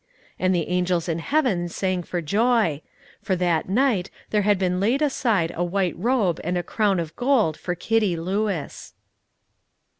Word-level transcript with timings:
_"And 0.39 0.49
the 0.55 0.67
angels 0.67 1.07
in 1.07 1.19
heaven 1.19 1.69
sang 1.69 2.01
for 2.01 2.23
joy; 2.23 2.81
for 3.21 3.35
that 3.35 3.69
night 3.69 4.09
there 4.31 4.41
had 4.41 4.57
been 4.57 4.79
laid 4.79 4.99
aside 4.99 5.51
a 5.55 5.63
white 5.63 5.93
robe 5.95 6.41
and 6.43 6.57
a 6.57 6.63
crown 6.63 6.99
of 6.99 7.15
gold 7.15 7.55
for 7.55 7.75
Kitty 7.75 8.15
Lewis. 8.15 8.95